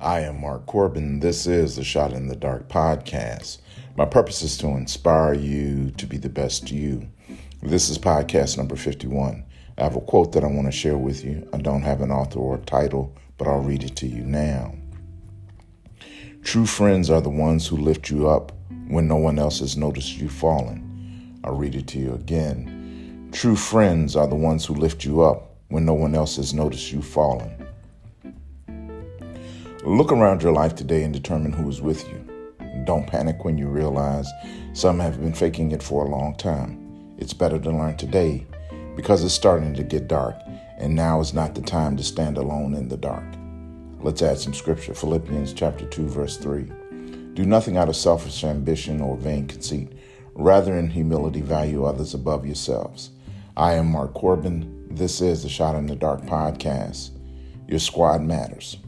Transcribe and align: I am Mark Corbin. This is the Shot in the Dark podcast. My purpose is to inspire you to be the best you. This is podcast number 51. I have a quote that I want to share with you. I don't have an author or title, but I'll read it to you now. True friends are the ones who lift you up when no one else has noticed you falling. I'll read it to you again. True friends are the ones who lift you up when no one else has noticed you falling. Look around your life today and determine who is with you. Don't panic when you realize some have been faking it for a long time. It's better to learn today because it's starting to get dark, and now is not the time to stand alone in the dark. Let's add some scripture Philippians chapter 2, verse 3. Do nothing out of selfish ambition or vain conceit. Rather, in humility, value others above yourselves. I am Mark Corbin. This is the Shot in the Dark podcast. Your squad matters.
I 0.00 0.20
am 0.20 0.42
Mark 0.42 0.64
Corbin. 0.66 1.18
This 1.18 1.48
is 1.48 1.74
the 1.74 1.82
Shot 1.82 2.12
in 2.12 2.28
the 2.28 2.36
Dark 2.36 2.68
podcast. 2.68 3.58
My 3.96 4.04
purpose 4.04 4.42
is 4.42 4.56
to 4.58 4.68
inspire 4.68 5.34
you 5.34 5.90
to 5.96 6.06
be 6.06 6.16
the 6.16 6.28
best 6.28 6.70
you. 6.70 7.08
This 7.64 7.90
is 7.90 7.98
podcast 7.98 8.56
number 8.56 8.76
51. 8.76 9.44
I 9.76 9.82
have 9.82 9.96
a 9.96 10.00
quote 10.00 10.30
that 10.32 10.44
I 10.44 10.46
want 10.46 10.66
to 10.66 10.72
share 10.72 10.96
with 10.96 11.24
you. 11.24 11.48
I 11.52 11.56
don't 11.56 11.82
have 11.82 12.00
an 12.00 12.12
author 12.12 12.38
or 12.38 12.58
title, 12.58 13.12
but 13.38 13.48
I'll 13.48 13.58
read 13.58 13.82
it 13.82 13.96
to 13.96 14.06
you 14.06 14.22
now. 14.22 14.72
True 16.44 16.66
friends 16.66 17.10
are 17.10 17.20
the 17.20 17.28
ones 17.28 17.66
who 17.66 17.76
lift 17.76 18.08
you 18.08 18.28
up 18.28 18.52
when 18.86 19.08
no 19.08 19.16
one 19.16 19.36
else 19.36 19.58
has 19.58 19.76
noticed 19.76 20.16
you 20.16 20.28
falling. 20.28 21.40
I'll 21.42 21.56
read 21.56 21.74
it 21.74 21.88
to 21.88 21.98
you 21.98 22.14
again. 22.14 23.30
True 23.32 23.56
friends 23.56 24.14
are 24.14 24.28
the 24.28 24.36
ones 24.36 24.64
who 24.64 24.74
lift 24.74 25.04
you 25.04 25.22
up 25.22 25.56
when 25.70 25.84
no 25.84 25.94
one 25.94 26.14
else 26.14 26.36
has 26.36 26.54
noticed 26.54 26.92
you 26.92 27.02
falling. 27.02 27.67
Look 29.84 30.10
around 30.10 30.42
your 30.42 30.52
life 30.52 30.74
today 30.74 31.04
and 31.04 31.14
determine 31.14 31.52
who 31.52 31.68
is 31.68 31.80
with 31.80 32.04
you. 32.08 32.24
Don't 32.84 33.06
panic 33.06 33.44
when 33.44 33.56
you 33.56 33.68
realize 33.68 34.28
some 34.72 34.98
have 34.98 35.20
been 35.20 35.32
faking 35.32 35.70
it 35.70 35.84
for 35.84 36.04
a 36.04 36.10
long 36.10 36.34
time. 36.34 37.14
It's 37.16 37.32
better 37.32 37.60
to 37.60 37.70
learn 37.70 37.96
today 37.96 38.44
because 38.96 39.22
it's 39.22 39.34
starting 39.34 39.74
to 39.74 39.84
get 39.84 40.08
dark, 40.08 40.34
and 40.78 40.96
now 40.96 41.20
is 41.20 41.32
not 41.32 41.54
the 41.54 41.62
time 41.62 41.96
to 41.96 42.02
stand 42.02 42.38
alone 42.38 42.74
in 42.74 42.88
the 42.88 42.96
dark. 42.96 43.24
Let's 44.00 44.20
add 44.20 44.38
some 44.38 44.52
scripture 44.52 44.94
Philippians 44.94 45.52
chapter 45.52 45.86
2, 45.86 46.08
verse 46.08 46.36
3. 46.38 46.64
Do 47.34 47.44
nothing 47.46 47.76
out 47.76 47.88
of 47.88 47.94
selfish 47.94 48.42
ambition 48.42 49.00
or 49.00 49.16
vain 49.16 49.46
conceit. 49.46 49.92
Rather, 50.34 50.76
in 50.76 50.90
humility, 50.90 51.40
value 51.40 51.84
others 51.84 52.14
above 52.14 52.44
yourselves. 52.44 53.10
I 53.56 53.74
am 53.74 53.92
Mark 53.92 54.12
Corbin. 54.14 54.88
This 54.90 55.20
is 55.20 55.44
the 55.44 55.48
Shot 55.48 55.76
in 55.76 55.86
the 55.86 55.94
Dark 55.94 56.22
podcast. 56.22 57.10
Your 57.68 57.78
squad 57.78 58.22
matters. 58.22 58.78